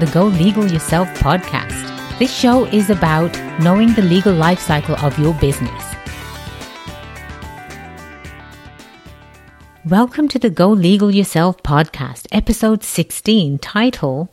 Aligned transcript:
the 0.00 0.06
Go 0.12 0.24
Legal 0.24 0.66
Yourself 0.66 1.08
podcast. 1.18 2.18
This 2.18 2.34
show 2.34 2.64
is 2.64 2.88
about 2.88 3.38
knowing 3.60 3.92
the 3.92 4.00
legal 4.00 4.32
life 4.32 4.58
cycle 4.58 4.96
of 4.96 5.18
your 5.18 5.34
business. 5.34 5.94
Welcome 9.84 10.26
to 10.28 10.38
the 10.38 10.48
Go 10.48 10.70
Legal 10.70 11.10
Yourself 11.10 11.62
podcast, 11.62 12.26
episode 12.32 12.82
16, 12.82 13.58
title 13.58 14.32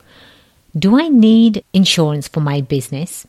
Do 0.74 0.98
I 0.98 1.08
Need 1.08 1.62
Insurance 1.74 2.28
for 2.28 2.40
My 2.40 2.62
Business? 2.62 3.26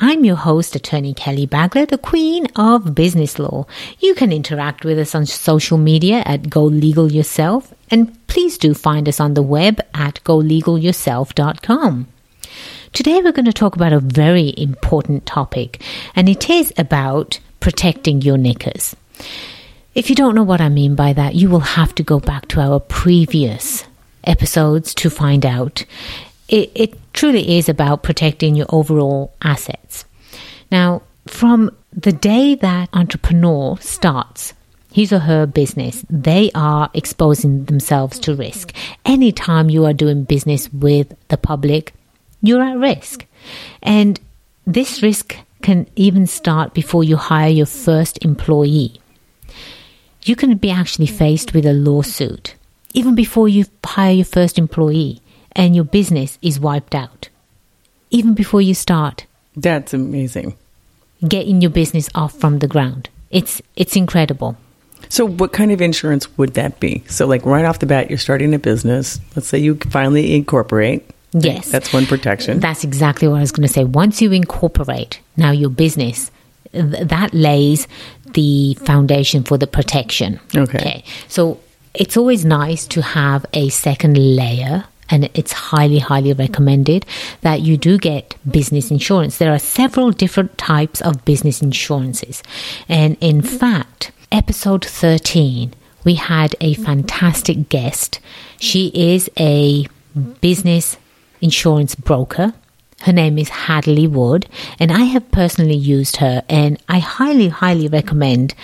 I'm 0.00 0.24
your 0.24 0.36
host, 0.36 0.76
Attorney 0.76 1.12
Kelly 1.12 1.44
Bagla, 1.44 1.88
the 1.88 1.98
Queen 1.98 2.46
of 2.54 2.94
Business 2.94 3.36
Law. 3.36 3.66
You 3.98 4.14
can 4.14 4.30
interact 4.30 4.84
with 4.84 4.96
us 4.96 5.12
on 5.12 5.26
social 5.26 5.76
media 5.76 6.22
at 6.24 6.48
Go 6.48 6.62
Legal 6.62 7.10
Yourself, 7.10 7.74
and 7.90 8.16
please 8.28 8.58
do 8.58 8.74
find 8.74 9.08
us 9.08 9.18
on 9.18 9.34
the 9.34 9.42
web 9.42 9.80
at 9.94 10.22
golegalyourself.com. 10.22 12.06
Today, 12.92 13.20
we're 13.20 13.32
going 13.32 13.44
to 13.46 13.52
talk 13.52 13.74
about 13.74 13.92
a 13.92 13.98
very 13.98 14.54
important 14.56 15.26
topic, 15.26 15.82
and 16.14 16.28
it 16.28 16.48
is 16.48 16.72
about 16.78 17.40
protecting 17.58 18.22
your 18.22 18.38
knickers. 18.38 18.94
If 19.96 20.10
you 20.10 20.14
don't 20.14 20.36
know 20.36 20.44
what 20.44 20.60
I 20.60 20.68
mean 20.68 20.94
by 20.94 21.12
that, 21.14 21.34
you 21.34 21.50
will 21.50 21.58
have 21.58 21.92
to 21.96 22.04
go 22.04 22.20
back 22.20 22.46
to 22.48 22.60
our 22.60 22.78
previous 22.78 23.82
episodes 24.22 24.94
to 24.94 25.10
find 25.10 25.44
out 25.44 25.84
it, 26.48 26.70
it 26.74 27.12
truly 27.12 27.58
is 27.58 27.68
about 27.68 28.02
protecting 28.02 28.54
your 28.54 28.66
overall 28.68 29.34
assets. 29.42 30.04
Now, 30.70 31.02
from 31.26 31.70
the 31.92 32.12
day 32.12 32.54
that 32.56 32.88
entrepreneur 32.92 33.76
starts 33.80 34.54
his 34.92 35.12
or 35.12 35.20
her 35.20 35.46
business, 35.46 36.04
they 36.08 36.50
are 36.54 36.90
exposing 36.94 37.66
themselves 37.66 38.18
to 38.20 38.34
risk. 38.34 38.74
Anytime 39.04 39.70
you 39.70 39.84
are 39.84 39.92
doing 39.92 40.24
business 40.24 40.72
with 40.72 41.14
the 41.28 41.36
public, 41.36 41.92
you're 42.42 42.62
at 42.62 42.78
risk. 42.78 43.26
And 43.82 44.18
this 44.66 45.02
risk 45.02 45.36
can 45.62 45.86
even 45.96 46.26
start 46.26 46.72
before 46.72 47.04
you 47.04 47.16
hire 47.16 47.50
your 47.50 47.66
first 47.66 48.24
employee. 48.24 49.00
You 50.24 50.36
can 50.36 50.56
be 50.56 50.70
actually 50.70 51.06
faced 51.06 51.52
with 51.54 51.66
a 51.66 51.72
lawsuit 51.72 52.54
even 52.94 53.14
before 53.14 53.48
you 53.48 53.66
hire 53.84 54.12
your 54.12 54.24
first 54.24 54.58
employee 54.58 55.20
and 55.52 55.74
your 55.74 55.84
business 55.84 56.38
is 56.42 56.60
wiped 56.60 56.94
out. 56.94 57.28
Even 58.10 58.34
before 58.34 58.62
you 58.62 58.74
start. 58.74 59.26
That's 59.56 59.92
amazing. 59.92 60.56
Getting 61.26 61.60
your 61.60 61.70
business 61.70 62.08
off 62.14 62.38
from 62.38 62.60
the 62.60 62.68
ground. 62.68 63.08
It's 63.30 63.60
it's 63.76 63.96
incredible. 63.96 64.56
So 65.08 65.26
what 65.26 65.52
kind 65.52 65.72
of 65.72 65.80
insurance 65.80 66.36
would 66.38 66.54
that 66.54 66.80
be? 66.80 67.02
So 67.08 67.26
like 67.26 67.44
right 67.44 67.64
off 67.64 67.78
the 67.78 67.86
bat 67.86 68.08
you're 68.08 68.18
starting 68.18 68.54
a 68.54 68.58
business. 68.58 69.20
Let's 69.34 69.48
say 69.48 69.58
you 69.58 69.76
finally 69.76 70.34
incorporate. 70.34 71.08
Yes. 71.32 71.70
That's 71.70 71.92
one 71.92 72.06
protection. 72.06 72.60
That's 72.60 72.84
exactly 72.84 73.28
what 73.28 73.36
I 73.36 73.40
was 73.40 73.52
going 73.52 73.66
to 73.66 73.72
say. 73.72 73.84
Once 73.84 74.22
you 74.22 74.32
incorporate 74.32 75.20
now 75.36 75.50
your 75.50 75.70
business, 75.70 76.30
th- 76.72 77.06
that 77.08 77.34
lays 77.34 77.86
the 78.32 78.74
foundation 78.84 79.42
for 79.44 79.58
the 79.58 79.66
protection. 79.66 80.40
Okay. 80.54 80.78
Okay. 80.78 81.04
So 81.28 81.60
it's 81.94 82.16
always 82.16 82.44
nice 82.44 82.86
to 82.88 83.02
have 83.02 83.44
a 83.52 83.68
second 83.68 84.16
layer 84.16 84.84
and 85.10 85.30
it's 85.34 85.52
highly, 85.52 85.98
highly 85.98 86.32
recommended 86.32 87.06
that 87.40 87.60
you 87.60 87.76
do 87.76 87.98
get 87.98 88.34
business 88.50 88.90
insurance. 88.90 89.38
There 89.38 89.52
are 89.52 89.58
several 89.58 90.10
different 90.10 90.56
types 90.58 91.00
of 91.00 91.24
business 91.24 91.62
insurances. 91.62 92.42
And 92.88 93.16
in 93.20 93.42
fact, 93.42 94.12
episode 94.30 94.84
13, 94.84 95.74
we 96.04 96.14
had 96.14 96.54
a 96.60 96.74
fantastic 96.74 97.68
guest. 97.68 98.20
She 98.58 98.90
is 98.94 99.30
a 99.38 99.86
business 100.40 100.96
insurance 101.40 101.94
broker. 101.94 102.52
Her 103.02 103.12
name 103.12 103.38
is 103.38 103.48
Hadley 103.48 104.08
Wood, 104.08 104.48
and 104.80 104.90
I 104.90 105.04
have 105.04 105.30
personally 105.30 105.76
used 105.76 106.16
her, 106.16 106.42
and 106.48 106.82
I 106.88 106.98
highly, 106.98 107.48
highly 107.48 107.86
recommend 107.86 108.54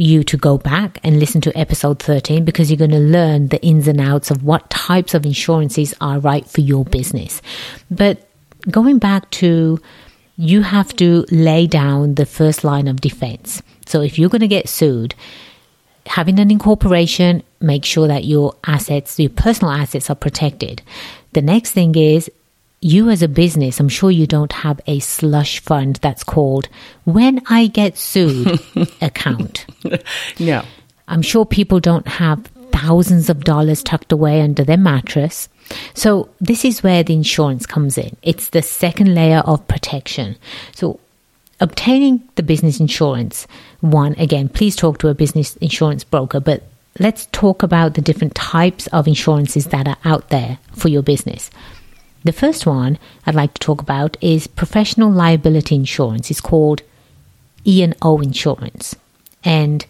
you 0.00 0.24
to 0.24 0.36
go 0.36 0.58
back 0.58 0.98
and 1.04 1.18
listen 1.18 1.40
to 1.42 1.58
episode 1.58 2.02
13 2.02 2.44
because 2.44 2.70
you're 2.70 2.78
going 2.78 2.90
to 2.90 2.98
learn 2.98 3.48
the 3.48 3.62
ins 3.62 3.86
and 3.86 4.00
outs 4.00 4.30
of 4.30 4.44
what 4.44 4.68
types 4.70 5.14
of 5.14 5.26
insurances 5.26 5.94
are 6.00 6.18
right 6.18 6.46
for 6.46 6.60
your 6.60 6.84
business. 6.84 7.42
But 7.90 8.28
going 8.70 8.98
back 8.98 9.30
to 9.32 9.80
you 10.36 10.62
have 10.62 10.96
to 10.96 11.26
lay 11.30 11.66
down 11.66 12.14
the 12.14 12.24
first 12.24 12.64
line 12.64 12.88
of 12.88 13.00
defense. 13.00 13.62
So 13.86 14.00
if 14.00 14.18
you're 14.18 14.30
going 14.30 14.40
to 14.40 14.48
get 14.48 14.70
sued, 14.70 15.14
having 16.06 16.40
an 16.40 16.50
incorporation, 16.50 17.42
make 17.60 17.84
sure 17.84 18.08
that 18.08 18.24
your 18.24 18.54
assets, 18.64 19.20
your 19.20 19.30
personal 19.30 19.70
assets 19.70 20.08
are 20.08 20.16
protected. 20.16 20.80
The 21.34 21.42
next 21.42 21.72
thing 21.72 21.94
is 21.94 22.30
you 22.80 23.10
as 23.10 23.22
a 23.22 23.28
business, 23.28 23.78
I'm 23.78 23.88
sure 23.88 24.10
you 24.10 24.26
don't 24.26 24.52
have 24.52 24.80
a 24.86 25.00
slush 25.00 25.60
fund 25.60 25.96
that's 25.96 26.24
called 26.24 26.68
when 27.04 27.42
I 27.48 27.66
get 27.66 27.98
sued 27.98 28.58
account. 29.00 29.66
no. 30.38 30.62
I'm 31.06 31.22
sure 31.22 31.44
people 31.44 31.80
don't 31.80 32.06
have 32.08 32.46
thousands 32.72 33.28
of 33.28 33.44
dollars 33.44 33.82
tucked 33.82 34.12
away 34.12 34.40
under 34.40 34.64
their 34.64 34.78
mattress. 34.78 35.48
So 35.94 36.30
this 36.40 36.64
is 36.64 36.82
where 36.82 37.02
the 37.02 37.14
insurance 37.14 37.66
comes 37.66 37.98
in. 37.98 38.16
It's 38.22 38.48
the 38.48 38.62
second 38.62 39.14
layer 39.14 39.40
of 39.40 39.66
protection. 39.68 40.36
So 40.74 41.00
obtaining 41.60 42.26
the 42.36 42.42
business 42.42 42.80
insurance, 42.80 43.46
one, 43.80 44.14
again, 44.14 44.48
please 44.48 44.74
talk 44.74 44.98
to 44.98 45.08
a 45.08 45.14
business 45.14 45.56
insurance 45.56 46.04
broker, 46.04 46.40
but 46.40 46.62
let's 46.98 47.26
talk 47.32 47.62
about 47.62 47.94
the 47.94 48.00
different 48.00 48.34
types 48.34 48.86
of 48.88 49.06
insurances 49.06 49.66
that 49.66 49.86
are 49.86 49.98
out 50.04 50.30
there 50.30 50.58
for 50.72 50.88
your 50.88 51.02
business. 51.02 51.50
The 52.24 52.32
first 52.32 52.66
one 52.66 52.98
I'd 53.26 53.34
like 53.34 53.54
to 53.54 53.60
talk 53.60 53.80
about 53.80 54.16
is 54.20 54.46
professional 54.46 55.10
liability 55.10 55.74
insurance. 55.74 56.30
It's 56.30 56.40
called 56.40 56.82
E&O 57.64 58.20
insurance. 58.20 58.94
And 59.42 59.86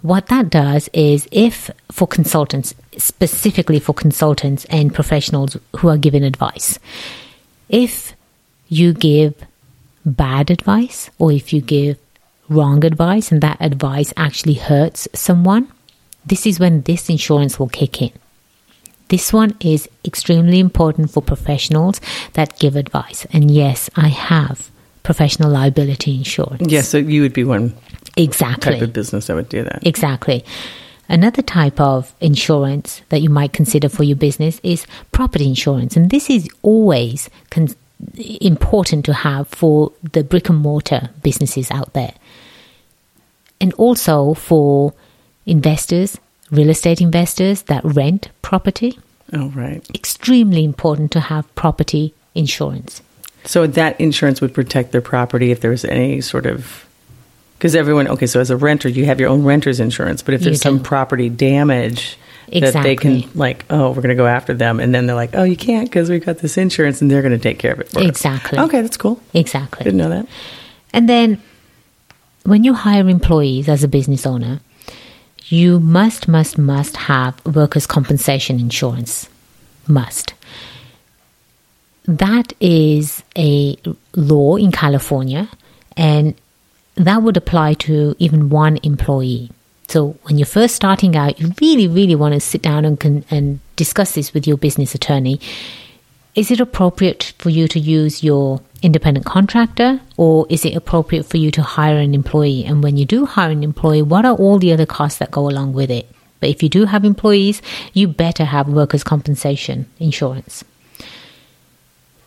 what 0.00 0.26
that 0.26 0.50
does 0.50 0.88
is 0.92 1.28
if 1.30 1.70
for 1.90 2.06
consultants, 2.06 2.74
specifically 2.96 3.78
for 3.78 3.94
consultants 3.94 4.64
and 4.66 4.94
professionals 4.94 5.56
who 5.76 5.88
are 5.88 5.98
giving 5.98 6.22
advice, 6.22 6.78
if 7.68 8.14
you 8.68 8.92
give 8.92 9.34
bad 10.04 10.50
advice 10.50 11.10
or 11.18 11.32
if 11.32 11.52
you 11.52 11.60
give 11.60 11.98
wrong 12.48 12.84
advice 12.84 13.32
and 13.32 13.40
that 13.42 13.56
advice 13.60 14.12
actually 14.16 14.54
hurts 14.54 15.08
someone, 15.14 15.70
this 16.24 16.46
is 16.46 16.60
when 16.60 16.82
this 16.82 17.08
insurance 17.08 17.58
will 17.58 17.68
kick 17.68 18.00
in. 18.02 18.12
This 19.08 19.32
one 19.32 19.56
is 19.60 19.88
extremely 20.04 20.58
important 20.58 21.10
for 21.10 21.22
professionals 21.22 22.00
that 22.32 22.58
give 22.58 22.76
advice. 22.76 23.26
And 23.32 23.50
yes, 23.50 23.90
I 23.96 24.08
have 24.08 24.70
professional 25.02 25.50
liability 25.50 26.16
insurance. 26.16 26.66
Yes, 26.66 26.88
so 26.88 26.98
you 26.98 27.22
would 27.22 27.34
be 27.34 27.44
one 27.44 27.74
exactly. 28.16 28.72
type 28.72 28.82
of 28.82 28.92
business 28.92 29.26
that 29.26 29.36
would 29.36 29.48
do 29.48 29.62
that. 29.62 29.86
Exactly. 29.86 30.44
Another 31.08 31.42
type 31.42 31.78
of 31.80 32.14
insurance 32.20 33.02
that 33.10 33.20
you 33.20 33.28
might 33.28 33.52
consider 33.52 33.90
for 33.90 34.04
your 34.04 34.16
business 34.16 34.58
is 34.62 34.86
property 35.12 35.46
insurance. 35.46 35.96
And 35.96 36.10
this 36.10 36.30
is 36.30 36.48
always 36.62 37.28
con- 37.50 37.68
important 38.40 39.04
to 39.04 39.12
have 39.12 39.48
for 39.48 39.92
the 40.12 40.24
brick 40.24 40.48
and 40.48 40.58
mortar 40.58 41.10
businesses 41.22 41.70
out 41.70 41.92
there. 41.92 42.14
And 43.60 43.74
also 43.74 44.32
for 44.34 44.94
investors 45.46 46.18
real 46.54 46.70
estate 46.70 47.00
investors 47.00 47.62
that 47.62 47.84
rent 47.84 48.30
property. 48.42 48.98
Oh, 49.32 49.48
right. 49.50 49.84
Extremely 49.94 50.64
important 50.64 51.10
to 51.12 51.20
have 51.20 51.52
property 51.54 52.14
insurance. 52.34 53.02
So 53.44 53.66
that 53.66 54.00
insurance 54.00 54.40
would 54.40 54.54
protect 54.54 54.92
their 54.92 55.00
property 55.00 55.50
if 55.50 55.60
there's 55.60 55.84
any 55.84 56.20
sort 56.20 56.46
of 56.46 56.86
because 57.58 57.74
everyone 57.74 58.08
okay 58.08 58.26
so 58.26 58.40
as 58.40 58.50
a 58.50 58.56
renter 58.56 58.88
you 58.88 59.06
have 59.06 59.18
your 59.18 59.30
own 59.30 59.42
renter's 59.42 59.80
insurance 59.80 60.22
but 60.22 60.34
if 60.34 60.42
there's 60.42 60.60
some 60.60 60.82
property 60.82 61.30
damage 61.30 62.18
exactly. 62.48 62.60
that 62.60 62.82
they 62.82 62.96
can 62.96 63.30
like 63.34 63.64
oh 63.70 63.88
we're 63.88 64.02
going 64.02 64.08
to 64.08 64.14
go 64.14 64.26
after 64.26 64.52
them 64.52 64.80
and 64.80 64.94
then 64.94 65.06
they're 65.06 65.16
like 65.16 65.30
oh 65.34 65.44
you 65.44 65.56
can't 65.56 65.88
because 65.88 66.10
we've 66.10 66.24
got 66.24 66.38
this 66.38 66.58
insurance 66.58 67.00
and 67.00 67.10
they're 67.10 67.22
going 67.22 67.32
to 67.32 67.38
take 67.38 67.58
care 67.58 67.72
of 67.72 67.80
it 67.80 67.96
exactly 67.96 68.58
us. 68.58 68.66
okay 68.66 68.82
that's 68.82 68.96
cool 68.96 69.18
exactly 69.32 69.84
didn't 69.84 69.98
know 69.98 70.10
that 70.10 70.26
and 70.92 71.08
then 71.08 71.40
when 72.42 72.64
you 72.64 72.74
hire 72.74 73.08
employees 73.08 73.68
as 73.68 73.82
a 73.82 73.88
business 73.88 74.26
owner 74.26 74.60
you 75.54 75.78
must, 75.80 76.26
must, 76.26 76.58
must 76.58 76.96
have 76.96 77.44
workers' 77.46 77.86
compensation 77.86 78.58
insurance. 78.58 79.28
Must. 79.86 80.34
That 82.06 82.52
is 82.60 83.22
a 83.38 83.76
law 84.16 84.56
in 84.56 84.72
California, 84.72 85.48
and 85.96 86.34
that 86.96 87.22
would 87.22 87.36
apply 87.36 87.74
to 87.74 88.14
even 88.18 88.50
one 88.50 88.78
employee. 88.82 89.50
So 89.88 90.16
when 90.22 90.38
you're 90.38 90.46
first 90.46 90.74
starting 90.74 91.16
out, 91.16 91.38
you 91.38 91.52
really, 91.60 91.88
really 91.88 92.14
want 92.14 92.34
to 92.34 92.40
sit 92.40 92.62
down 92.62 92.84
and, 92.84 93.24
and 93.30 93.60
discuss 93.76 94.12
this 94.12 94.34
with 94.34 94.46
your 94.46 94.56
business 94.56 94.94
attorney. 94.94 95.40
Is 96.34 96.50
it 96.50 96.58
appropriate 96.58 97.32
for 97.38 97.50
you 97.50 97.68
to 97.68 97.78
use 97.78 98.24
your 98.24 98.60
independent 98.82 99.24
contractor 99.24 100.00
or 100.16 100.46
is 100.50 100.64
it 100.64 100.74
appropriate 100.74 101.24
for 101.26 101.36
you 101.36 101.50
to 101.52 101.62
hire 101.62 101.96
an 101.98 102.14
employee? 102.14 102.64
And 102.64 102.82
when 102.82 102.96
you 102.96 103.06
do 103.06 103.24
hire 103.24 103.50
an 103.50 103.62
employee, 103.62 104.02
what 104.02 104.24
are 104.24 104.34
all 104.34 104.58
the 104.58 104.72
other 104.72 104.86
costs 104.86 105.18
that 105.20 105.30
go 105.30 105.48
along 105.48 105.74
with 105.74 105.90
it? 105.90 106.10
But 106.40 106.50
if 106.50 106.62
you 106.62 106.68
do 106.68 106.84
have 106.86 107.04
employees, 107.04 107.62
you 107.92 108.08
better 108.08 108.44
have 108.44 108.68
workers' 108.68 109.04
compensation 109.04 109.86
insurance. 109.98 110.64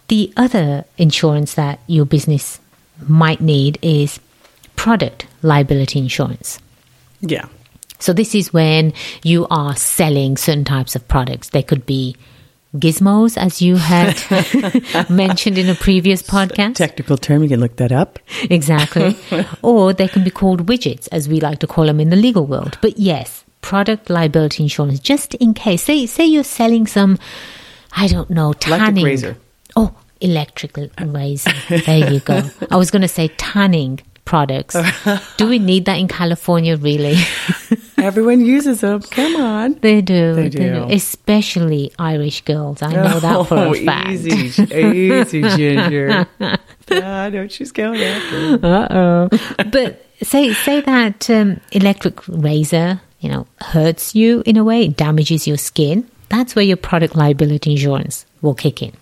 The 0.08 0.32
other 0.38 0.86
insurance 0.98 1.54
that 1.56 1.80
your 1.86 2.06
business 2.06 2.60
might 3.08 3.42
need 3.42 3.78
is 3.82 4.20
product 4.78 5.28
liability 5.42 6.00
insurance. 6.00 6.60
Yeah. 7.20 7.48
So 8.00 8.14
this 8.14 8.34
is 8.34 8.54
when 8.54 8.94
you 9.24 9.48
are 9.50 9.76
selling 9.76 10.38
certain 10.38 10.64
types 10.64 10.96
of 10.96 11.08
products. 11.08 11.50
They 11.50 11.64
could 11.64 11.86
be 11.86 12.16
gizmos, 12.80 13.38
as 13.38 13.62
you 13.62 13.76
had 13.76 14.16
mentioned 15.10 15.58
in 15.58 15.70
a 15.70 15.76
previous 15.76 16.22
podcast. 16.22 16.76
Technical 16.76 17.18
term, 17.18 17.44
you 17.44 17.50
can 17.50 17.60
look 17.60 17.76
that 17.78 17.92
up. 17.92 18.20
Exactly. 18.50 19.18
or 19.62 19.94
they 19.94 20.08
can 20.08 20.24
be 20.24 20.30
called 20.30 20.66
widgets, 20.68 21.08
as 21.12 21.28
we 21.28 21.40
like 21.40 21.60
to 21.60 21.68
call 21.68 21.86
them 21.86 22.00
in 22.00 22.10
the 22.10 22.16
legal 22.16 22.46
world. 22.46 22.78
But 22.82 22.98
yes, 22.98 23.46
product 23.62 24.10
liability 24.10 24.64
insurance, 24.64 25.00
just 25.00 25.34
in 25.36 25.54
case. 25.54 25.84
Say, 25.84 26.06
say 26.06 26.26
you're 26.26 26.44
selling 26.44 26.88
some, 26.88 27.18
I 27.96 28.08
don't 28.08 28.30
know, 28.30 28.54
tanning. 28.54 28.98
Electric 28.98 29.06
razor. 29.06 29.38
Oh, 29.76 29.96
electrical 30.22 30.90
razor. 31.00 31.52
There 31.70 32.12
you 32.12 32.20
go. 32.20 32.50
I 32.72 32.78
was 32.78 32.92
going 32.92 33.02
to 33.02 33.08
say 33.08 33.30
tanning 33.38 34.00
products. 34.28 34.76
do 35.38 35.48
we 35.48 35.58
need 35.58 35.86
that 35.86 35.98
in 35.98 36.08
California, 36.08 36.78
really? 36.78 37.16
Everyone 37.98 38.46
uses 38.46 38.82
them. 38.82 39.02
Come 39.02 39.36
on. 39.38 39.74
They 39.82 40.02
do. 40.02 40.36
They 40.36 40.50
do. 40.50 40.88
Especially 40.90 41.92
Irish 41.98 42.42
girls. 42.42 42.82
I 42.82 42.94
know 42.94 43.20
that 43.20 43.48
for 43.48 43.58
oh, 43.58 43.74
a 43.74 43.86
fact. 43.86 44.10
Easy, 44.10 44.64
easy, 44.64 45.42
Ginger. 45.42 46.28
I 46.90 47.30
know 47.30 47.42
what 47.42 47.52
she's 47.52 47.72
going 47.72 48.02
after. 48.02 48.66
Uh 48.66 48.88
oh. 48.90 49.30
but 49.72 50.06
say 50.22 50.54
say 50.54 50.82
that 50.82 51.30
um, 51.30 51.60
electric 51.72 52.28
razor, 52.28 53.02
you 53.20 53.30
know, 53.30 53.48
hurts 53.62 54.16
you 54.16 54.44
in 54.46 54.58
a 54.58 54.64
way, 54.64 54.88
damages 54.88 55.48
your 55.48 55.58
skin. 55.58 56.10
That's 56.30 56.56
where 56.56 56.66
your 56.66 56.78
product 56.78 57.16
liability 57.16 57.72
insurance 57.72 58.26
will 58.42 58.56
kick 58.56 58.82
in. 58.82 58.94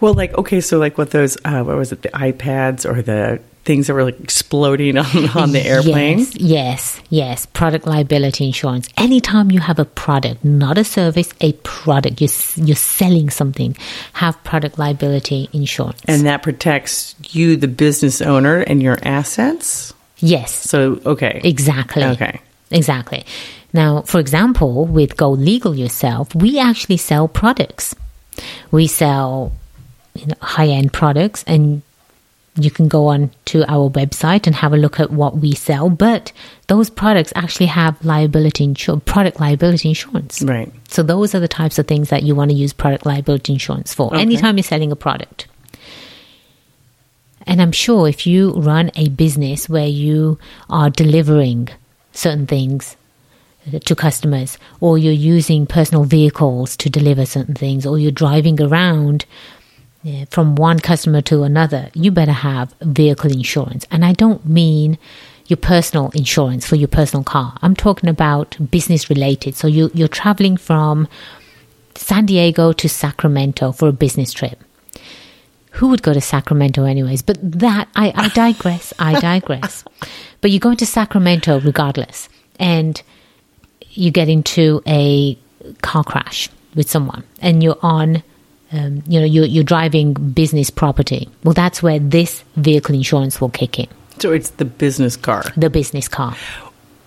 Well, 0.00 0.14
like 0.14 0.34
okay, 0.34 0.60
so 0.60 0.78
like 0.78 0.98
what 0.98 1.10
those, 1.10 1.36
uh, 1.44 1.62
what 1.62 1.76
was 1.76 1.92
it, 1.92 2.02
the 2.02 2.10
iPads 2.10 2.88
or 2.88 3.02
the 3.02 3.40
things 3.64 3.86
that 3.86 3.94
were 3.94 4.04
like 4.04 4.20
exploding 4.20 4.98
on, 4.98 5.28
on 5.36 5.52
the 5.52 5.64
airplane? 5.64 6.18
Yes, 6.18 6.36
yes, 6.36 7.00
yes. 7.10 7.46
Product 7.46 7.86
liability 7.86 8.46
insurance. 8.46 8.88
Anytime 8.96 9.50
you 9.50 9.60
have 9.60 9.78
a 9.78 9.84
product, 9.84 10.44
not 10.44 10.78
a 10.78 10.84
service, 10.84 11.32
a 11.40 11.52
product, 11.64 12.20
you're, 12.20 12.66
you're 12.66 12.76
selling 12.76 13.30
something, 13.30 13.76
have 14.14 14.42
product 14.44 14.78
liability 14.78 15.48
insurance. 15.52 16.00
And 16.06 16.26
that 16.26 16.42
protects 16.42 17.14
you, 17.30 17.56
the 17.56 17.68
business 17.68 18.20
owner, 18.20 18.58
and 18.60 18.82
your 18.82 18.98
assets? 19.02 19.94
Yes. 20.18 20.54
So, 20.54 21.00
okay. 21.04 21.40
Exactly. 21.44 22.04
Okay. 22.04 22.40
Exactly. 22.70 23.24
Now, 23.72 24.02
for 24.02 24.20
example, 24.20 24.86
with 24.86 25.16
Go 25.16 25.30
Legal 25.30 25.74
Yourself, 25.74 26.34
we 26.34 26.58
actually 26.58 26.98
sell 26.98 27.28
products. 27.28 27.94
We 28.70 28.86
sell 28.86 29.52
you 30.14 30.26
know, 30.26 30.34
high 30.40 30.68
end 30.68 30.92
products, 30.92 31.44
and 31.46 31.82
you 32.56 32.70
can 32.70 32.86
go 32.86 33.06
on 33.06 33.30
to 33.46 33.64
our 33.70 33.88
website 33.88 34.46
and 34.46 34.54
have 34.54 34.74
a 34.74 34.76
look 34.76 35.00
at 35.00 35.10
what 35.10 35.38
we 35.38 35.54
sell. 35.54 35.88
But 35.88 36.32
those 36.66 36.90
products 36.90 37.32
actually 37.34 37.66
have 37.66 38.04
liability 38.04 38.64
insurance, 38.64 39.04
product 39.06 39.40
liability 39.40 39.88
insurance. 39.88 40.42
Right. 40.42 40.70
So 40.88 41.02
those 41.02 41.34
are 41.34 41.40
the 41.40 41.48
types 41.48 41.78
of 41.78 41.86
things 41.86 42.10
that 42.10 42.24
you 42.24 42.34
want 42.34 42.50
to 42.50 42.56
use 42.56 42.74
product 42.74 43.06
liability 43.06 43.54
insurance 43.54 43.94
for. 43.94 44.08
Okay. 44.08 44.20
Anytime 44.20 44.58
you're 44.58 44.64
selling 44.64 44.92
a 44.92 44.96
product. 44.96 45.46
And 47.46 47.60
I'm 47.60 47.72
sure 47.72 48.06
if 48.06 48.26
you 48.26 48.52
run 48.52 48.90
a 48.94 49.08
business 49.08 49.68
where 49.68 49.88
you 49.88 50.38
are 50.70 50.90
delivering 50.90 51.70
certain 52.12 52.46
things 52.46 52.96
to 53.84 53.96
customers, 53.96 54.58
or 54.80 54.98
you're 54.98 55.12
using 55.12 55.66
personal 55.66 56.04
vehicles 56.04 56.76
to 56.76 56.90
deliver 56.90 57.24
certain 57.24 57.54
things, 57.54 57.86
or 57.86 57.98
you're 57.98 58.10
driving 58.10 58.60
around 58.60 59.24
from 60.30 60.56
one 60.56 60.80
customer 60.80 61.20
to 61.22 61.42
another, 61.42 61.90
you 61.94 62.10
better 62.10 62.32
have 62.32 62.74
vehicle 62.80 63.30
insurance. 63.30 63.86
And 63.90 64.04
I 64.04 64.12
don't 64.12 64.44
mean 64.46 64.98
your 65.46 65.56
personal 65.56 66.10
insurance 66.10 66.66
for 66.66 66.76
your 66.76 66.88
personal 66.88 67.24
car. 67.24 67.56
I'm 67.62 67.76
talking 67.76 68.08
about 68.08 68.56
business 68.70 69.08
related. 69.10 69.54
So 69.54 69.66
you, 69.68 69.90
you're 69.94 70.08
traveling 70.08 70.56
from 70.56 71.08
San 71.94 72.26
Diego 72.26 72.72
to 72.72 72.88
Sacramento 72.88 73.72
for 73.72 73.88
a 73.88 73.92
business 73.92 74.32
trip. 74.32 74.58
Who 75.72 75.88
would 75.88 76.02
go 76.02 76.12
to 76.12 76.20
Sacramento 76.20 76.84
anyways? 76.84 77.22
But 77.22 77.38
that, 77.40 77.88
I, 77.94 78.12
I 78.14 78.28
digress. 78.28 78.92
I 78.98 79.18
digress. 79.20 79.84
But 80.40 80.50
you 80.50 80.58
go 80.58 80.74
to 80.74 80.84
Sacramento 80.84 81.60
regardless. 81.60 82.28
And 82.58 83.00
you 83.90 84.10
get 84.10 84.28
into 84.28 84.82
a 84.88 85.38
car 85.82 86.02
crash 86.02 86.48
with 86.74 86.90
someone 86.90 87.22
and 87.40 87.62
you're 87.62 87.78
on 87.80 88.22
um, 88.72 89.02
you 89.06 89.18
know 89.20 89.26
you're, 89.26 89.44
you're 89.44 89.64
driving 89.64 90.14
business 90.14 90.70
property 90.70 91.28
well 91.44 91.54
that's 91.54 91.82
where 91.82 91.98
this 91.98 92.42
vehicle 92.56 92.94
insurance 92.94 93.40
will 93.40 93.50
kick 93.50 93.78
in 93.78 93.86
So 94.18 94.32
it's 94.32 94.50
the 94.50 94.64
business 94.64 95.16
car. 95.16 95.42
the 95.56 95.70
business 95.70 96.08
car 96.08 96.36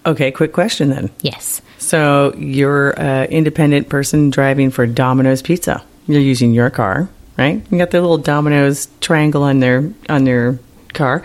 Okay, 0.07 0.31
quick 0.31 0.53
question 0.53 0.89
then. 0.89 1.09
yes 1.21 1.61
So 1.79 2.33
you're 2.37 2.91
an 2.99 3.25
independent 3.29 3.89
person 3.89 4.29
driving 4.29 4.69
for 4.71 4.85
Domino's 4.85 5.41
Pizza. 5.41 5.83
You're 6.07 6.21
using 6.21 6.53
your 6.53 6.69
car, 6.69 7.09
right? 7.37 7.61
You 7.71 7.77
got 7.79 7.89
the 7.89 8.01
little 8.01 8.19
Domino's 8.19 8.87
triangle 9.01 9.41
on 9.41 9.59
their 9.61 9.91
on 10.07 10.23
their 10.25 10.59
car. 10.95 11.21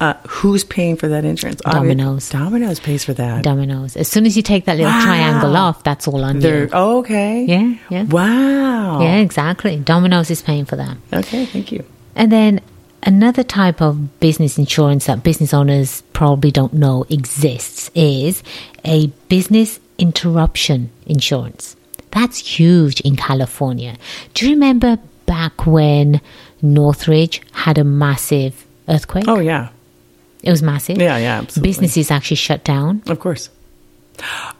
Uh, 0.00 0.14
who's 0.28 0.64
paying 0.64 0.96
for 0.96 1.06
that 1.08 1.24
insurance? 1.24 1.60
Domino's. 1.60 2.28
Domino's 2.28 2.80
pays 2.80 3.04
for 3.04 3.14
that. 3.14 3.44
Domino's 3.44 3.96
as 3.96 4.08
soon 4.08 4.26
as 4.26 4.36
you 4.36 4.42
take 4.42 4.64
that 4.66 4.76
little 4.76 4.90
Wow. 4.92 5.04
triangle 5.04 5.56
off 5.56 5.84
that's 5.84 6.08
all 6.08 6.24
on 6.24 6.40
They're 6.40 6.64
you 6.64 6.70
oh, 6.72 6.98
okay. 6.98 7.44
yeah 7.44 7.74
yeah 7.88 8.02
Wow. 8.04 9.00
yeah 9.00 9.18
exactly 9.18 9.76
Domino's 9.78 10.28
is 10.30 10.42
paying 10.42 10.64
for 10.64 10.76
that 10.76 10.96
Okay. 11.12 11.46
Thank 11.46 11.70
you. 11.72 11.84
And 12.16 12.32
then 12.32 12.60
another 13.04 13.44
type 13.44 13.80
of 13.80 14.18
business 14.20 14.58
insurance 14.58 15.06
that 15.06 15.22
business 15.22 15.54
owners 15.54 16.02
probably 16.12 16.50
don't 16.50 16.72
know 16.74 17.04
exists 17.08 17.88
is 17.94 18.42
a 18.84 19.06
business 19.28 19.78
interruption 19.98 20.90
insurance. 21.06 21.76
That's 22.10 22.38
huge 22.58 23.00
in 23.02 23.14
California. 23.16 23.96
Do 24.34 24.46
you 24.46 24.52
remember 24.52 24.98
back 25.26 25.64
when 25.66 26.20
Northridge 26.60 27.40
had 27.52 27.78
a 27.78 27.84
massive 27.84 28.66
earthquake? 28.92 29.24
Oh 29.26 29.38
yeah. 29.40 29.68
It 30.42 30.50
was 30.50 30.62
massive. 30.62 30.98
Yeah. 30.98 31.16
Yeah. 31.18 31.38
Absolutely. 31.38 31.68
Businesses 31.68 32.10
actually 32.10 32.36
shut 32.36 32.64
down. 32.64 33.02
Of 33.06 33.20
course. 33.20 33.48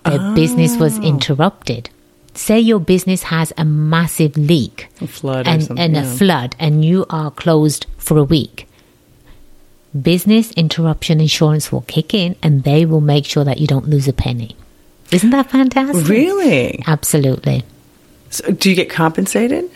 Their 0.04 0.34
business 0.34 0.76
was 0.76 0.98
ah. 0.98 1.02
interrupted. 1.02 1.90
Say 2.34 2.60
your 2.60 2.80
business 2.80 3.24
has 3.24 3.52
a 3.58 3.64
massive 3.64 4.36
leak 4.36 4.88
A 5.02 5.06
flood 5.06 5.46
or 5.46 5.50
and, 5.50 5.78
and 5.78 5.96
a 5.96 6.04
flood 6.04 6.56
and 6.58 6.82
you 6.84 7.04
are 7.10 7.30
closed 7.30 7.86
for 7.98 8.16
a 8.16 8.24
week 8.24 8.66
business 10.00 10.50
interruption 10.52 11.20
insurance 11.20 11.70
will 11.70 11.82
kick 11.82 12.14
in 12.14 12.34
and 12.42 12.64
they 12.64 12.86
will 12.86 13.00
make 13.00 13.26
sure 13.26 13.44
that 13.44 13.58
you 13.58 13.66
don't 13.66 13.86
lose 13.88 14.08
a 14.08 14.12
penny 14.12 14.56
isn't 15.10 15.30
that 15.30 15.50
fantastic 15.50 16.08
Really? 16.08 16.82
absolutely 16.86 17.62
So 18.30 18.50
do 18.52 18.70
you 18.70 18.76
get 18.76 18.88
compensated? 18.88 19.70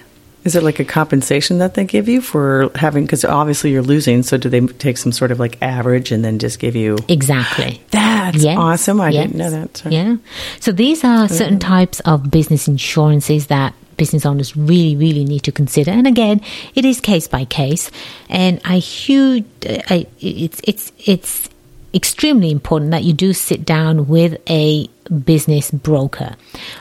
Is 0.46 0.54
it 0.54 0.62
like 0.62 0.78
a 0.78 0.84
compensation 0.84 1.58
that 1.58 1.74
they 1.74 1.84
give 1.84 2.08
you 2.08 2.20
for 2.20 2.70
having? 2.76 3.04
Because 3.04 3.24
obviously 3.24 3.72
you're 3.72 3.82
losing. 3.82 4.22
So 4.22 4.36
do 4.36 4.48
they 4.48 4.60
take 4.60 4.96
some 4.96 5.10
sort 5.12 5.32
of 5.32 5.40
like 5.40 5.60
average 5.60 6.12
and 6.12 6.24
then 6.24 6.38
just 6.38 6.60
give 6.60 6.76
you? 6.76 6.96
exactly 7.08 7.82
That's 7.90 8.42
Yes, 8.42 8.56
awesome. 8.56 9.00
I 9.00 9.10
yes, 9.10 9.26
didn't 9.26 9.38
know 9.38 9.50
that. 9.50 9.76
Sorry. 9.76 9.94
Yeah. 9.94 10.16
So 10.60 10.72
these 10.72 11.04
are 11.04 11.28
certain 11.28 11.58
mm-hmm. 11.58 11.68
types 11.68 12.00
of 12.00 12.30
business 12.30 12.68
insurances 12.68 13.48
that 13.48 13.74
business 13.96 14.26
owners 14.26 14.56
really, 14.56 14.94
really 14.94 15.24
need 15.24 15.40
to 15.40 15.52
consider. 15.52 15.90
And 15.90 16.06
again, 16.06 16.40
it 16.74 16.84
is 16.84 17.00
case 17.00 17.26
by 17.28 17.44
case. 17.44 17.90
And 18.28 18.60
I 18.64 18.78
huge, 18.78 19.44
I, 19.66 20.06
it's 20.20 20.60
it's 20.64 20.92
it's 21.04 21.48
extremely 21.94 22.50
important 22.50 22.90
that 22.90 23.04
you 23.04 23.12
do 23.12 23.32
sit 23.32 23.64
down 23.64 24.06
with 24.06 24.38
a 24.48 24.86
business 25.24 25.70
broker. 25.70 26.36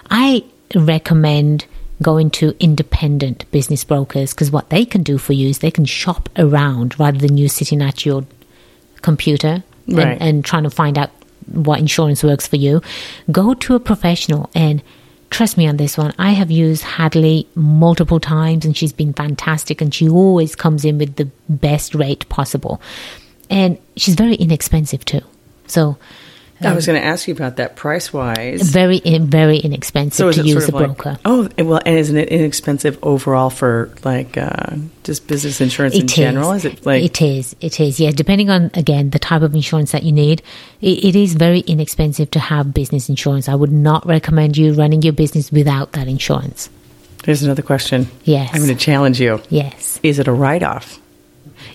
I 0.09 0.43
recommend 0.73 1.65
going 2.01 2.29
to 2.29 2.55
independent 2.59 3.49
business 3.51 3.83
brokers 3.83 4.33
because 4.33 4.51
what 4.51 4.69
they 4.69 4.85
can 4.85 5.03
do 5.03 5.17
for 5.17 5.33
you 5.33 5.49
is 5.49 5.59
they 5.59 5.71
can 5.71 5.85
shop 5.85 6.29
around 6.37 6.99
rather 6.99 7.17
than 7.17 7.37
you 7.37 7.47
sitting 7.47 7.81
at 7.81 8.05
your 8.05 8.25
computer 9.01 9.63
and, 9.87 10.21
and 10.21 10.45
trying 10.45 10.63
to 10.63 10.69
find 10.69 10.97
out 10.97 11.11
what 11.51 11.79
insurance 11.79 12.23
works 12.23 12.47
for 12.47 12.55
you. 12.55 12.81
Go 13.31 13.53
to 13.53 13.75
a 13.75 13.79
professional 13.79 14.49
and 14.55 14.81
trust 15.29 15.57
me 15.57 15.67
on 15.67 15.77
this 15.77 15.97
one. 15.97 16.13
I 16.17 16.31
have 16.31 16.51
used 16.51 16.83
Hadley 16.83 17.47
multiple 17.55 18.19
times 18.19 18.65
and 18.65 18.75
she's 18.75 18.93
been 18.93 19.13
fantastic 19.13 19.81
and 19.81 19.93
she 19.93 20.09
always 20.09 20.55
comes 20.55 20.85
in 20.85 20.97
with 20.97 21.15
the 21.15 21.29
best 21.49 21.95
rate 21.95 22.27
possible. 22.29 22.81
And 23.49 23.77
she's 23.95 24.15
very 24.15 24.35
inexpensive 24.35 25.05
too. 25.05 25.21
So 25.67 25.97
I 26.61 26.73
was 26.73 26.87
um, 26.87 26.93
going 26.93 27.03
to 27.03 27.07
ask 27.07 27.27
you 27.27 27.33
about 27.33 27.57
that 27.57 27.75
price 27.75 28.13
wise. 28.13 28.61
very 28.69 29.01
eh, 29.03 29.19
very 29.21 29.57
inexpensive 29.57 30.17
So 30.17 30.31
to 30.31 30.47
use 30.47 30.63
a 30.63 30.67
of 30.69 30.73
like 30.73 30.85
broker. 30.97 31.19
oh 31.25 31.49
eh, 31.57 31.63
well, 31.63 31.81
and 31.85 31.97
isn't 31.97 32.15
it 32.15 32.29
inexpensive 32.29 32.97
overall 33.03 33.49
for 33.49 33.93
like 34.05 34.37
uh, 34.37 34.75
just 35.03 35.27
business 35.27 35.59
insurance 35.59 35.95
in 35.95 36.01
It 36.03 36.11
is. 36.11 36.15
general? 36.15 36.51
Is 36.53 36.63
it 36.65 36.85
like 36.85 37.03
it 37.03 37.21
is. 37.21 37.55
It 37.59 37.79
is. 37.79 37.99
Yeah, 37.99 38.11
depending 38.11 38.49
on 38.49 38.71
again 38.73 39.09
the 39.09 39.19
type 39.19 39.41
of 39.41 39.53
insurance 39.53 39.91
that 39.91 40.03
you 40.03 40.13
need, 40.13 40.41
it, 40.81 41.03
it 41.03 41.15
is 41.15 41.33
very 41.33 41.59
inexpensive 41.59 42.31
to 42.31 42.39
have 42.39 42.73
business 42.73 43.09
insurance. 43.09 43.49
I 43.49 43.55
would 43.55 43.71
not 43.73 44.05
recommend 44.05 44.55
you 44.55 44.73
running 44.73 45.01
your 45.01 45.13
business 45.13 45.51
without 45.51 45.91
that 45.91 46.07
insurance. 46.07 46.69
There's 47.23 47.43
another 47.43 47.63
question. 47.63 48.07
Yes. 48.23 48.51
I'm 48.53 48.61
going 48.63 48.77
to 48.77 48.81
challenge 48.81 49.19
you. 49.19 49.41
Yes. 49.49 49.99
Is 50.03 50.19
it 50.19 50.27
a 50.27 50.31
write 50.31 50.63
off? 50.63 51.01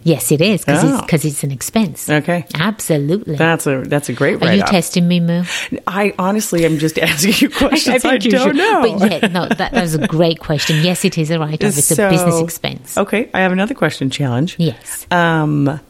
Yes, 0.03 0.33
it 0.33 0.41
is 0.41 0.65
because 0.65 0.85
Oh. 0.85 1.05
it's, 1.11 1.25
it's 1.25 1.45
an 1.45 1.51
expense. 1.51 2.09
Okay. 2.09 2.47
Absolutely. 2.55 3.37
That's 3.37 3.67
a 3.67 3.83
that's 3.83 4.09
a 4.09 4.13
great 4.13 4.43
Are 4.43 4.55
you 4.55 4.63
testing 4.63 5.07
me, 5.07 5.21
Moo? 5.21 5.45
I 5.87 6.15
honestly 6.19 6.65
am 6.65 6.79
just 6.79 6.99
asking 6.99 7.35
you 7.39 7.51
questions. 7.55 8.05
I, 8.05 8.15
you 8.15 8.31
don't 8.31 8.49
should. 8.49 8.57
know. 8.57 8.97
But 8.99 9.11
yeah, 9.13 9.27
no, 9.29 9.47
that, 9.47 9.59
that 9.59 9.73
was 9.75 9.95
a 9.95 10.07
great 10.07 10.41
question. 10.41 10.77
Yes, 10.83 11.05
it 11.05 11.19
is 11.19 11.31
a 11.31 11.39
write 11.39 11.63
off. 11.65 11.77
It's 11.77 11.91
a 11.91 12.09
business 12.09 12.41
expense. 12.41 12.97
Okay, 12.97 13.29
I 13.35 13.41
have 13.41 13.53
another 13.53 13.75
question 13.75 14.11
challenge. 14.11 14.57
Yes. 14.59 15.07
Um, 15.11 15.81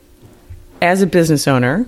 as 0.83 1.03
a 1.03 1.07
business 1.07 1.47
owner, 1.47 1.87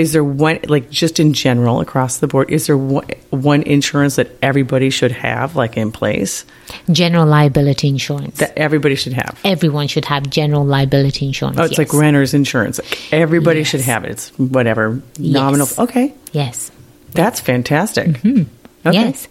is 0.00 0.12
there 0.12 0.24
one 0.24 0.58
like 0.66 0.90
just 0.90 1.20
in 1.20 1.32
general 1.32 1.80
across 1.80 2.18
the 2.18 2.26
board? 2.26 2.50
Is 2.50 2.66
there 2.66 2.76
one, 2.76 3.06
one 3.30 3.62
insurance 3.62 4.16
that 4.16 4.30
everybody 4.42 4.90
should 4.90 5.12
have 5.12 5.54
like 5.54 5.76
in 5.76 5.92
place 5.92 6.44
General 6.90 7.26
liability 7.26 7.88
insurance. 7.88 8.38
that 8.38 8.56
everybody 8.56 8.94
should 8.94 9.12
have? 9.12 9.38
Everyone 9.44 9.86
should 9.86 10.04
have 10.06 10.28
general 10.30 10.64
liability 10.64 11.26
insurance. 11.26 11.58
Oh, 11.58 11.64
it's 11.64 11.78
like 11.78 11.92
renter's 11.92 12.34
insurance. 12.34 12.78
Like, 12.80 13.12
everybody 13.12 13.62
should 13.64 13.80
have 13.82 14.04
it. 14.04 14.10
It's 14.12 14.28
whatever 14.38 15.02
nominal. 15.18 15.66
Yes. 15.66 15.78
Okay, 15.78 16.14
Yes. 16.32 16.70
that's 17.12 17.40
fantastic. 17.40 18.06
Mm-hmm. 18.08 18.88
Okay. 18.88 18.98
Yes. 18.98 19.28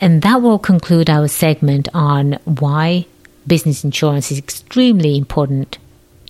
And 0.00 0.20
that 0.22 0.42
will 0.42 0.58
conclude 0.58 1.08
our 1.08 1.26
segment 1.28 1.88
on 1.94 2.38
why 2.44 3.06
business 3.46 3.84
insurance 3.84 4.30
is 4.30 4.38
extremely 4.38 5.16
important 5.16 5.78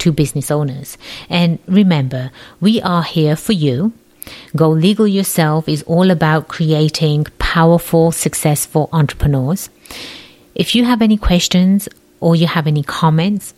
to 0.04 0.12
business 0.12 0.50
owners. 0.50 0.98
And 1.30 1.58
remember, 1.66 2.30
we 2.60 2.80
are 2.82 3.02
here 3.02 3.36
for 3.36 3.52
you. 3.52 3.92
Go 4.54 4.68
Legal 4.68 5.08
Yourself 5.08 5.68
is 5.68 5.82
all 5.84 6.10
about 6.10 6.48
creating 6.48 7.24
powerful, 7.38 8.12
successful 8.12 8.88
entrepreneurs. 8.92 9.70
If 10.54 10.74
you 10.74 10.84
have 10.84 11.00
any 11.02 11.16
questions 11.16 11.88
or 12.20 12.36
you 12.36 12.46
have 12.46 12.66
any 12.66 12.82
comments, 12.82 13.54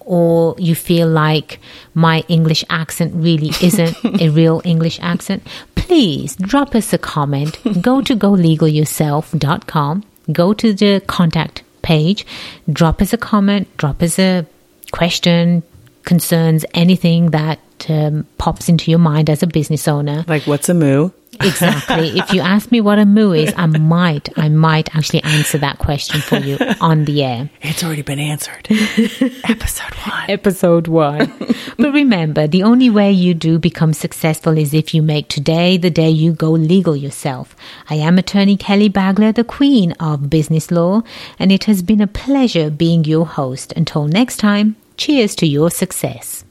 or 0.00 0.54
you 0.56 0.74
feel 0.76 1.08
like 1.08 1.58
my 1.92 2.22
English 2.28 2.64
accent 2.70 3.12
really 3.16 3.48
isn't 3.60 3.96
a 4.22 4.28
real 4.28 4.62
English 4.64 5.00
accent, 5.02 5.42
please 5.74 6.36
drop 6.36 6.76
us 6.76 6.92
a 6.92 6.98
comment. 6.98 7.58
Go 7.82 8.00
to 8.02 8.14
golegalyourself.com, 8.14 10.04
go 10.30 10.54
to 10.54 10.72
the 10.72 11.02
contact 11.08 11.64
page, 11.82 12.24
drop 12.72 13.02
us 13.02 13.12
a 13.12 13.18
comment, 13.18 13.66
drop 13.76 14.00
us 14.00 14.18
a 14.18 14.46
question, 14.92 15.62
concerns, 16.06 16.64
anything 16.72 17.30
that 17.30 17.60
um, 17.90 18.26
pops 18.38 18.70
into 18.70 18.90
your 18.90 18.98
mind 18.98 19.28
as 19.28 19.42
a 19.42 19.46
business 19.46 19.86
owner. 19.86 20.24
Like 20.26 20.46
what's 20.46 20.70
a 20.70 20.74
moo? 20.74 21.10
Exactly. 21.42 22.08
if 22.18 22.32
you 22.32 22.40
ask 22.40 22.72
me 22.72 22.80
what 22.80 22.98
a 22.98 23.04
moo 23.04 23.32
is, 23.32 23.52
I 23.56 23.66
might, 23.66 24.30
I 24.38 24.48
might 24.48 24.94
actually 24.96 25.22
answer 25.22 25.58
that 25.58 25.78
question 25.78 26.20
for 26.20 26.38
you 26.38 26.56
on 26.80 27.04
the 27.04 27.22
air. 27.22 27.50
It's 27.60 27.84
already 27.84 28.02
been 28.02 28.18
answered. 28.18 28.66
Episode 28.70 29.94
one. 30.06 30.24
Episode 30.30 30.88
one. 30.88 31.32
but 31.78 31.92
remember, 31.92 32.46
the 32.46 32.62
only 32.62 32.88
way 32.88 33.12
you 33.12 33.34
do 33.34 33.58
become 33.58 33.92
successful 33.92 34.56
is 34.56 34.72
if 34.72 34.94
you 34.94 35.02
make 35.02 35.28
today 35.28 35.76
the 35.76 35.90
day 35.90 36.08
you 36.08 36.32
go 36.32 36.50
legal 36.52 36.96
yourself. 36.96 37.54
I 37.90 37.96
am 37.96 38.18
attorney 38.18 38.56
Kelly 38.56 38.88
Bagla, 38.88 39.34
the 39.34 39.44
queen 39.44 39.92
of 40.00 40.30
business 40.30 40.70
law, 40.70 41.02
and 41.38 41.52
it 41.52 41.64
has 41.64 41.82
been 41.82 42.00
a 42.00 42.06
pleasure 42.06 42.70
being 42.70 43.04
your 43.04 43.26
host. 43.26 43.72
Until 43.76 44.06
next 44.06 44.38
time, 44.38 44.76
cheers 44.96 45.34
to 45.36 45.46
your 45.46 45.70
success. 45.70 46.45